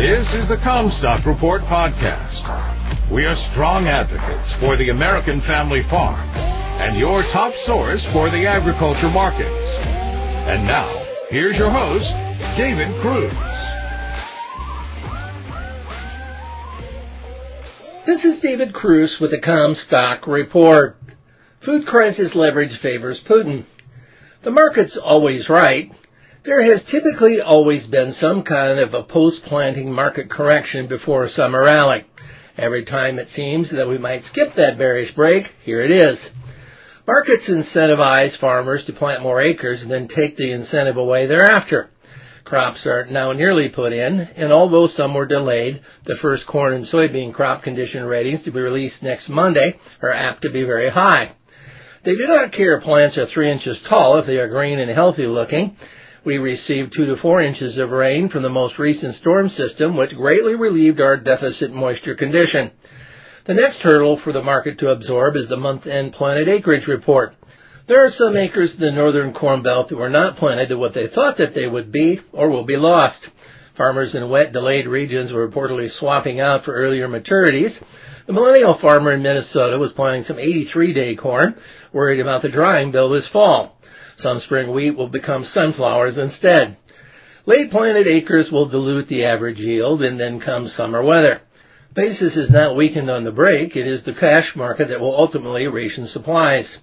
This 0.00 0.32
is 0.32 0.48
the 0.48 0.56
Commstock 0.56 1.26
Report 1.26 1.60
podcast. 1.60 2.40
We 3.12 3.26
are 3.26 3.36
strong 3.52 3.84
advocates 3.84 4.54
for 4.58 4.78
the 4.78 4.88
American 4.88 5.42
family 5.42 5.82
farm 5.90 6.26
and 6.80 6.98
your 6.98 7.20
top 7.24 7.52
source 7.66 8.02
for 8.10 8.30
the 8.30 8.46
agriculture 8.46 9.10
markets. 9.10 9.44
And 10.48 10.64
now, 10.64 10.88
here's 11.28 11.58
your 11.58 11.70
host, 11.70 12.08
David 12.56 12.88
Kruse. 13.04 13.30
This 18.06 18.24
is 18.24 18.40
David 18.40 18.72
Kruse 18.72 19.18
with 19.20 19.32
the 19.32 19.42
Commstock 19.44 20.26
Report. 20.26 20.96
Food 21.62 21.84
crisis 21.84 22.34
leverage 22.34 22.80
favors 22.80 23.22
Putin. 23.28 23.66
The 24.44 24.50
market's 24.50 24.96
always 24.96 25.50
right. 25.50 25.90
There 26.42 26.62
has 26.62 26.82
typically 26.84 27.42
always 27.42 27.86
been 27.86 28.12
some 28.12 28.44
kind 28.44 28.78
of 28.78 28.94
a 28.94 29.02
post-planting 29.02 29.92
market 29.92 30.30
correction 30.30 30.86
before 30.86 31.24
a 31.24 31.28
summer 31.28 31.64
rally. 31.64 32.06
Every 32.56 32.86
time 32.86 33.18
it 33.18 33.28
seems 33.28 33.70
that 33.70 33.86
we 33.86 33.98
might 33.98 34.24
skip 34.24 34.54
that 34.56 34.78
bearish 34.78 35.14
break, 35.14 35.48
here 35.64 35.82
it 35.82 35.90
is. 35.90 36.30
Markets 37.06 37.50
incentivize 37.50 38.38
farmers 38.38 38.86
to 38.86 38.94
plant 38.94 39.22
more 39.22 39.42
acres 39.42 39.82
and 39.82 39.90
then 39.90 40.08
take 40.08 40.38
the 40.38 40.50
incentive 40.52 40.96
away 40.96 41.26
thereafter. 41.26 41.90
Crops 42.46 42.86
are 42.86 43.04
now 43.04 43.32
nearly 43.32 43.68
put 43.68 43.92
in, 43.92 44.20
and 44.20 44.50
although 44.50 44.86
some 44.86 45.12
were 45.12 45.26
delayed, 45.26 45.82
the 46.06 46.16
first 46.22 46.46
corn 46.46 46.72
and 46.72 46.86
soybean 46.86 47.34
crop 47.34 47.62
condition 47.62 48.06
ratings 48.06 48.44
to 48.44 48.50
be 48.50 48.60
released 48.60 49.02
next 49.02 49.28
Monday 49.28 49.78
are 50.00 50.12
apt 50.12 50.40
to 50.42 50.50
be 50.50 50.64
very 50.64 50.88
high. 50.88 51.32
They 52.02 52.16
do 52.16 52.26
not 52.26 52.52
care 52.52 52.78
if 52.78 52.84
plants 52.84 53.18
are 53.18 53.26
three 53.26 53.52
inches 53.52 53.78
tall 53.86 54.18
if 54.18 54.26
they 54.26 54.38
are 54.38 54.48
green 54.48 54.78
and 54.78 54.90
healthy 54.90 55.26
looking. 55.26 55.76
We 56.24 56.36
received 56.36 56.92
two 56.92 57.06
to 57.06 57.16
four 57.16 57.40
inches 57.40 57.78
of 57.78 57.90
rain 57.90 58.28
from 58.28 58.42
the 58.42 58.50
most 58.50 58.78
recent 58.78 59.14
storm 59.14 59.48
system, 59.48 59.96
which 59.96 60.14
greatly 60.14 60.54
relieved 60.54 61.00
our 61.00 61.16
deficit 61.16 61.72
moisture 61.72 62.14
condition. 62.14 62.72
The 63.46 63.54
next 63.54 63.78
hurdle 63.78 64.18
for 64.18 64.32
the 64.32 64.42
market 64.42 64.78
to 64.80 64.90
absorb 64.90 65.34
is 65.36 65.48
the 65.48 65.56
month-end 65.56 66.12
planted 66.12 66.46
acreage 66.48 66.86
report. 66.86 67.34
There 67.88 68.04
are 68.04 68.10
some 68.10 68.36
acres 68.36 68.74
in 68.74 68.80
the 68.80 68.92
northern 68.92 69.32
corn 69.32 69.62
belt 69.62 69.88
that 69.88 69.96
were 69.96 70.10
not 70.10 70.36
planted 70.36 70.68
to 70.68 70.76
what 70.76 70.92
they 70.92 71.08
thought 71.08 71.38
that 71.38 71.54
they 71.54 71.66
would 71.66 71.90
be 71.90 72.20
or 72.32 72.50
will 72.50 72.64
be 72.64 72.76
lost. 72.76 73.26
Farmers 73.76 74.14
in 74.14 74.28
wet, 74.28 74.52
delayed 74.52 74.86
regions 74.86 75.32
were 75.32 75.48
reportedly 75.48 75.90
swapping 75.90 76.38
out 76.38 76.64
for 76.64 76.74
earlier 76.74 77.08
maturities. 77.08 77.82
The 78.30 78.34
millennial 78.34 78.78
farmer 78.78 79.10
in 79.10 79.24
Minnesota 79.24 79.76
was 79.76 79.90
planting 79.90 80.22
some 80.22 80.36
83-day 80.36 81.16
corn, 81.16 81.56
worried 81.92 82.20
about 82.20 82.42
the 82.42 82.48
drying 82.48 82.92
bill 82.92 83.10
this 83.10 83.28
fall. 83.28 83.76
Some 84.18 84.38
spring 84.38 84.72
wheat 84.72 84.96
will 84.96 85.08
become 85.08 85.42
sunflowers 85.44 86.16
instead. 86.16 86.76
Late 87.44 87.72
planted 87.72 88.06
acres 88.06 88.48
will 88.52 88.68
dilute 88.68 89.08
the 89.08 89.24
average 89.24 89.58
yield, 89.58 90.04
and 90.04 90.20
then 90.20 90.38
comes 90.38 90.72
summer 90.72 91.02
weather. 91.02 91.40
Basis 91.92 92.36
is 92.36 92.52
not 92.52 92.76
weakened 92.76 93.10
on 93.10 93.24
the 93.24 93.32
break. 93.32 93.74
It 93.74 93.88
is 93.88 94.04
the 94.04 94.14
cash 94.14 94.54
market 94.54 94.90
that 94.90 95.00
will 95.00 95.16
ultimately 95.16 95.66
ration 95.66 96.06
supplies. 96.06 96.78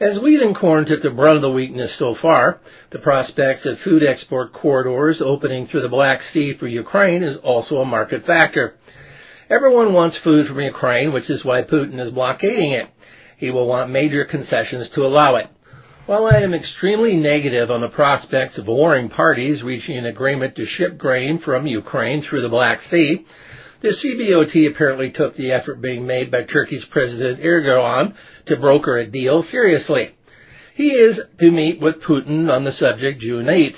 As 0.00 0.20
wheat 0.20 0.42
and 0.42 0.54
corn 0.54 0.84
took 0.84 1.00
the 1.00 1.10
brunt 1.10 1.36
of 1.36 1.42
the 1.42 1.50
weakness 1.50 1.98
so 1.98 2.14
far, 2.14 2.60
the 2.90 2.98
prospects 2.98 3.64
of 3.64 3.78
food 3.78 4.02
export 4.04 4.52
corridors 4.52 5.22
opening 5.24 5.66
through 5.66 5.80
the 5.80 5.88
Black 5.88 6.20
Sea 6.20 6.54
for 6.60 6.66
Ukraine 6.66 7.22
is 7.22 7.38
also 7.38 7.80
a 7.80 7.86
market 7.86 8.26
factor. 8.26 8.74
Everyone 9.50 9.94
wants 9.94 10.18
food 10.22 10.46
from 10.46 10.60
Ukraine, 10.60 11.10
which 11.12 11.30
is 11.30 11.42
why 11.42 11.62
Putin 11.62 11.98
is 12.00 12.12
blockading 12.12 12.72
it. 12.72 12.88
He 13.38 13.50
will 13.50 13.66
want 13.66 13.90
major 13.90 14.26
concessions 14.26 14.90
to 14.90 15.06
allow 15.06 15.36
it. 15.36 15.46
While 16.04 16.26
I 16.26 16.40
am 16.40 16.52
extremely 16.52 17.16
negative 17.16 17.70
on 17.70 17.80
the 17.80 17.88
prospects 17.88 18.58
of 18.58 18.66
warring 18.66 19.08
parties 19.08 19.62
reaching 19.62 19.96
an 19.96 20.04
agreement 20.04 20.56
to 20.56 20.66
ship 20.66 20.98
grain 20.98 21.38
from 21.38 21.66
Ukraine 21.66 22.20
through 22.20 22.42
the 22.42 22.50
Black 22.50 22.82
Sea, 22.82 23.24
the 23.80 23.88
CBOT 23.88 24.70
apparently 24.70 25.12
took 25.12 25.34
the 25.36 25.52
effort 25.52 25.80
being 25.80 26.06
made 26.06 26.30
by 26.30 26.42
Turkey's 26.42 26.84
President 26.84 27.40
Erdogan 27.40 28.14
to 28.46 28.56
broker 28.56 28.98
a 28.98 29.06
deal 29.06 29.42
seriously. 29.42 30.14
He 30.74 30.90
is 30.90 31.20
to 31.40 31.50
meet 31.50 31.80
with 31.80 32.02
Putin 32.02 32.52
on 32.52 32.64
the 32.64 32.72
subject 32.72 33.20
June 33.20 33.46
8th. 33.46 33.76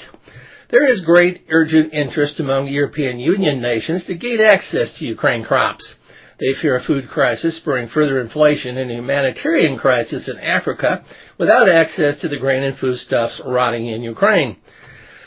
There 0.70 0.86
is 0.86 1.00
great 1.00 1.46
urgent 1.50 1.92
interest 1.92 2.38
among 2.38 2.68
European 2.68 3.18
Union 3.18 3.60
nations 3.60 4.04
to 4.04 4.14
gain 4.14 4.40
access 4.40 4.96
to 4.98 5.04
Ukraine 5.04 5.42
crops. 5.42 5.94
They 6.38 6.54
fear 6.62 6.76
a 6.76 6.82
food 6.82 7.08
crisis 7.08 7.56
spurring 7.56 7.88
further 7.88 8.20
inflation 8.20 8.78
and 8.78 8.88
a 8.88 8.94
humanitarian 8.94 9.76
crisis 9.78 10.28
in 10.28 10.38
Africa 10.38 11.04
without 11.38 11.68
access 11.68 12.20
to 12.20 12.28
the 12.28 12.38
grain 12.38 12.62
and 12.62 12.78
foodstuffs 12.78 13.40
rotting 13.44 13.88
in 13.88 14.02
Ukraine. 14.02 14.58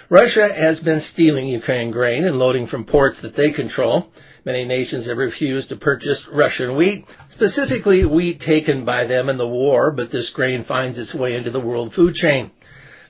Russia 0.09 0.47
has 0.53 0.79
been 0.79 1.01
stealing 1.01 1.47
Ukraine 1.47 1.91
grain 1.91 2.23
and 2.23 2.39
loading 2.39 2.65
from 2.67 2.85
ports 2.85 3.21
that 3.21 3.35
they 3.35 3.51
control. 3.51 4.11
Many 4.45 4.63
nations 4.63 5.07
have 5.07 5.17
refused 5.17 5.69
to 5.69 5.75
purchase 5.75 6.25
Russian 6.31 6.77
wheat, 6.77 7.05
specifically 7.31 8.05
wheat 8.05 8.39
taken 8.39 8.85
by 8.85 9.05
them 9.07 9.27
in 9.27 9.37
the 9.37 9.47
war, 9.47 9.91
but 9.91 10.09
this 10.09 10.29
grain 10.29 10.63
finds 10.63 10.97
its 10.97 11.13
way 11.13 11.35
into 11.35 11.51
the 11.51 11.59
world 11.59 11.93
food 11.93 12.13
chain. 12.15 12.51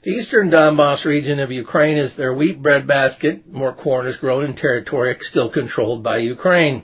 The 0.04 0.12
eastern 0.12 0.52
Donbass 0.52 1.06
region 1.06 1.40
of 1.40 1.50
Ukraine 1.50 1.96
is 1.96 2.18
their 2.18 2.34
wheat 2.34 2.62
breadbasket. 2.62 3.48
More 3.48 3.74
corn 3.74 4.06
is 4.06 4.18
grown 4.18 4.44
in 4.44 4.54
territory 4.54 5.16
still 5.22 5.50
controlled 5.50 6.04
by 6.04 6.18
Ukraine. 6.18 6.84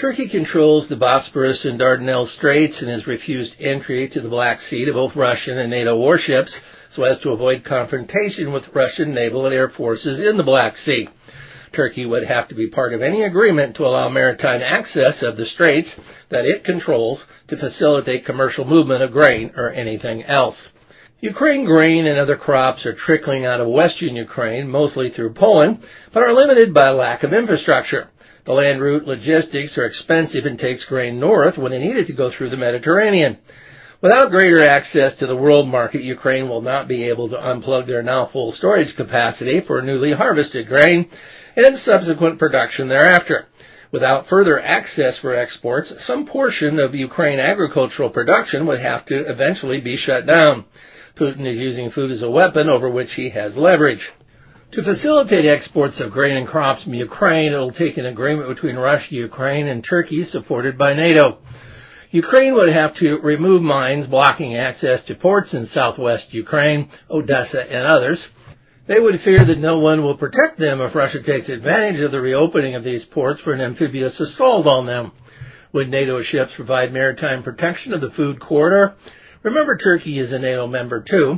Turkey 0.00 0.28
controls 0.28 0.88
the 0.88 0.96
Bosporus 0.96 1.64
and 1.64 1.78
Dardanelles 1.78 2.34
Straits 2.36 2.82
and 2.82 2.90
has 2.90 3.06
refused 3.06 3.54
entry 3.60 4.08
to 4.08 4.20
the 4.20 4.28
Black 4.28 4.60
Sea 4.62 4.84
to 4.84 4.92
both 4.92 5.14
Russian 5.14 5.58
and 5.58 5.70
NATO 5.70 5.96
warships 5.96 6.60
so 6.90 7.04
as 7.04 7.20
to 7.20 7.30
avoid 7.30 7.64
confrontation 7.64 8.52
with 8.52 8.74
Russian 8.74 9.14
naval 9.14 9.46
and 9.46 9.54
air 9.54 9.68
forces 9.68 10.18
in 10.18 10.36
the 10.36 10.42
Black 10.42 10.76
Sea. 10.76 11.08
Turkey 11.72 12.04
would 12.04 12.24
have 12.24 12.48
to 12.48 12.56
be 12.56 12.68
part 12.68 12.92
of 12.92 13.00
any 13.00 13.22
agreement 13.22 13.76
to 13.76 13.84
allow 13.84 14.08
maritime 14.08 14.60
access 14.60 15.22
of 15.22 15.36
the 15.36 15.46
straits 15.46 15.94
that 16.30 16.44
it 16.44 16.64
controls 16.64 17.26
to 17.46 17.56
facilitate 17.56 18.26
commercial 18.26 18.64
movement 18.64 19.04
of 19.04 19.12
grain 19.12 19.52
or 19.56 19.70
anything 19.70 20.24
else. 20.24 20.70
Ukraine 21.20 21.64
grain 21.64 22.06
and 22.06 22.18
other 22.18 22.36
crops 22.36 22.84
are 22.84 22.92
trickling 22.92 23.46
out 23.46 23.60
of 23.60 23.68
western 23.68 24.14
Ukraine, 24.16 24.68
mostly 24.68 25.08
through 25.08 25.32
Poland, 25.32 25.78
but 26.12 26.22
are 26.22 26.34
limited 26.34 26.74
by 26.74 26.90
lack 26.90 27.22
of 27.22 27.32
infrastructure. 27.32 28.08
The 28.44 28.52
land 28.52 28.82
route 28.82 29.06
logistics 29.06 29.78
are 29.78 29.86
expensive 29.86 30.44
and 30.44 30.58
takes 30.58 30.84
grain 30.84 31.18
north 31.18 31.56
when 31.56 31.72
it 31.72 31.78
needed 31.78 32.06
to 32.08 32.12
go 32.12 32.30
through 32.30 32.50
the 32.50 32.58
Mediterranean. 32.58 33.38
Without 34.02 34.30
greater 34.30 34.68
access 34.68 35.14
to 35.16 35.26
the 35.26 35.34
world 35.34 35.68
market, 35.68 36.02
Ukraine 36.02 36.50
will 36.50 36.60
not 36.60 36.86
be 36.86 37.08
able 37.08 37.30
to 37.30 37.36
unplug 37.36 37.86
their 37.86 38.02
now 38.02 38.26
full 38.26 38.52
storage 38.52 38.94
capacity 38.94 39.62
for 39.62 39.80
newly 39.80 40.12
harvested 40.12 40.68
grain 40.68 41.08
and 41.56 41.78
subsequent 41.78 42.38
production 42.38 42.88
thereafter. 42.88 43.46
Without 43.90 44.28
further 44.28 44.60
access 44.60 45.18
for 45.18 45.34
exports, 45.34 45.94
some 46.06 46.26
portion 46.26 46.78
of 46.78 46.94
Ukraine 46.94 47.40
agricultural 47.40 48.10
production 48.10 48.66
would 48.66 48.80
have 48.80 49.06
to 49.06 49.30
eventually 49.30 49.80
be 49.80 49.96
shut 49.96 50.26
down. 50.26 50.66
Putin 51.16 51.50
is 51.50 51.58
using 51.58 51.90
food 51.90 52.10
as 52.10 52.22
a 52.22 52.30
weapon 52.30 52.68
over 52.68 52.90
which 52.90 53.14
he 53.14 53.30
has 53.30 53.56
leverage. 53.56 54.10
To 54.72 54.82
facilitate 54.82 55.46
exports 55.46 56.00
of 56.00 56.10
grain 56.10 56.36
and 56.36 56.46
crops 56.46 56.84
from 56.84 56.92
Ukraine, 56.92 57.52
it 57.52 57.56
will 57.56 57.72
take 57.72 57.96
an 57.96 58.04
agreement 58.04 58.48
between 58.48 58.76
Russia, 58.76 59.14
Ukraine, 59.14 59.66
and 59.68 59.82
Turkey 59.82 60.24
supported 60.24 60.76
by 60.76 60.92
NATO. 60.92 61.38
Ukraine 62.10 62.54
would 62.54 62.72
have 62.72 62.94
to 62.96 63.18
remove 63.22 63.62
mines 63.62 64.06
blocking 64.06 64.56
access 64.56 65.02
to 65.04 65.14
ports 65.14 65.54
in 65.54 65.66
southwest 65.66 66.34
Ukraine, 66.34 66.90
Odessa, 67.10 67.62
and 67.62 67.86
others. 67.86 68.28
They 68.86 69.00
would 69.00 69.20
fear 69.20 69.44
that 69.44 69.58
no 69.58 69.78
one 69.78 70.02
will 70.02 70.16
protect 70.16 70.58
them 70.58 70.80
if 70.80 70.94
Russia 70.94 71.22
takes 71.22 71.48
advantage 71.48 72.00
of 72.00 72.12
the 72.12 72.20
reopening 72.20 72.74
of 72.74 72.84
these 72.84 73.04
ports 73.04 73.40
for 73.40 73.52
an 73.52 73.60
amphibious 73.60 74.20
assault 74.20 74.66
on 74.66 74.86
them. 74.86 75.12
Would 75.72 75.88
NATO 75.88 76.22
ships 76.22 76.54
provide 76.54 76.92
maritime 76.92 77.42
protection 77.42 77.92
of 77.92 78.00
the 78.00 78.10
food 78.10 78.40
corridor? 78.40 78.94
Remember, 79.42 79.76
Turkey 79.76 80.18
is 80.18 80.32
a 80.32 80.38
NATO 80.38 80.66
member 80.66 81.04
too. 81.08 81.36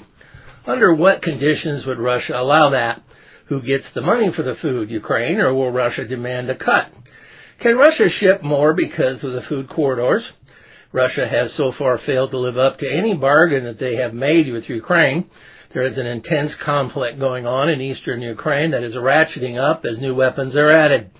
Under 0.67 0.95
what 0.95 1.23
conditions 1.23 1.87
would 1.87 1.99
Russia 1.99 2.39
allow 2.39 2.71
that? 2.71 3.03
Who 3.47 3.63
gets 3.63 3.91
the 3.93 4.03
money 4.03 4.31
for 4.35 4.43
the 4.43 4.55
food, 4.55 4.91
Ukraine, 4.91 5.41
or 5.41 5.55
will 5.55 5.71
Russia 5.71 6.07
demand 6.07 6.51
a 6.51 6.57
cut? 6.57 6.93
Can 7.61 7.77
Russia 7.77 8.09
ship 8.09 8.43
more 8.43 8.75
because 8.75 9.25
of 9.25 9.33
the 9.33 9.43
food 9.43 9.69
corridors? 9.69 10.31
Russia 10.93 11.27
has 11.27 11.55
so 11.55 11.73
far 11.73 11.99
failed 11.99 12.31
to 12.31 12.39
live 12.39 12.57
up 12.57 12.79
to 12.79 12.91
any 12.91 13.15
bargain 13.15 13.65
that 13.65 13.79
they 13.79 13.97
have 13.97 14.15
made 14.15 14.51
with 14.53 14.69
Ukraine. 14.69 15.29
There 15.75 15.85
is 15.85 15.99
an 15.99 16.07
intense 16.07 16.55
conflict 16.55 17.19
going 17.19 17.47
on 17.47 17.69
in 17.69 17.81
eastern 17.81 18.23
Ukraine 18.23 18.71
that 18.71 18.83
is 18.83 18.95
ratcheting 18.95 19.59
up 19.59 19.85
as 19.85 20.01
new 20.01 20.15
weapons 20.15 20.57
are 20.57 20.71
added. 20.71 21.11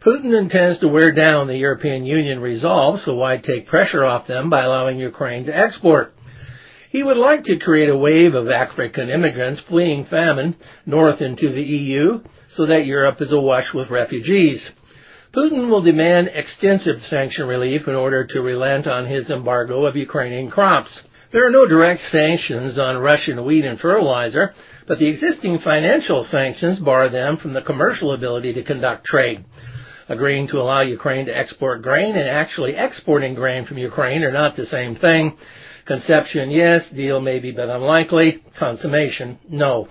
Putin 0.00 0.34
intends 0.34 0.78
to 0.78 0.88
wear 0.88 1.12
down 1.12 1.46
the 1.46 1.58
European 1.58 2.06
Union 2.06 2.40
resolve, 2.40 3.00
so 3.00 3.14
why 3.14 3.36
take 3.36 3.66
pressure 3.66 4.02
off 4.02 4.26
them 4.26 4.48
by 4.48 4.62
allowing 4.62 4.98
Ukraine 4.98 5.44
to 5.44 5.54
export? 5.54 6.14
He 6.90 7.02
would 7.02 7.18
like 7.18 7.44
to 7.44 7.58
create 7.58 7.90
a 7.90 7.96
wave 7.96 8.34
of 8.34 8.48
African 8.48 9.10
immigrants 9.10 9.60
fleeing 9.60 10.06
famine 10.06 10.56
north 10.86 11.20
into 11.20 11.52
the 11.52 11.62
EU 11.62 12.22
so 12.48 12.64
that 12.64 12.86
Europe 12.86 13.20
is 13.20 13.30
awash 13.30 13.74
with 13.74 13.90
refugees. 13.90 14.70
Putin 15.36 15.68
will 15.68 15.82
demand 15.82 16.30
extensive 16.32 17.02
sanction 17.02 17.46
relief 17.46 17.86
in 17.86 17.94
order 17.94 18.24
to 18.24 18.40
relent 18.40 18.86
on 18.86 19.04
his 19.06 19.28
embargo 19.28 19.84
of 19.84 19.96
Ukrainian 19.96 20.50
crops. 20.50 21.02
There 21.30 21.46
are 21.46 21.50
no 21.50 21.66
direct 21.66 22.00
sanctions 22.00 22.78
on 22.78 22.96
Russian 22.96 23.44
wheat 23.44 23.66
and 23.66 23.78
fertilizer, 23.78 24.54
but 24.88 24.98
the 24.98 25.08
existing 25.08 25.58
financial 25.58 26.24
sanctions 26.24 26.78
bar 26.78 27.10
them 27.10 27.36
from 27.36 27.52
the 27.52 27.62
commercial 27.62 28.12
ability 28.14 28.54
to 28.54 28.64
conduct 28.64 29.04
trade. 29.04 29.44
Agreeing 30.10 30.46
to 30.48 30.58
allow 30.58 30.80
Ukraine 30.80 31.26
to 31.26 31.38
export 31.38 31.82
grain 31.82 32.16
and 32.16 32.28
actually 32.28 32.74
exporting 32.76 33.34
grain 33.34 33.64
from 33.64 33.78
Ukraine 33.78 34.24
are 34.24 34.32
not 34.32 34.56
the 34.56 34.66
same 34.66 34.96
thing. 34.96 35.36
Conception, 35.86 36.50
yes. 36.50 36.90
Deal 36.90 37.20
maybe, 37.20 37.52
but 37.52 37.68
unlikely. 37.68 38.42
Consummation, 38.58 39.38
no. 39.48 39.86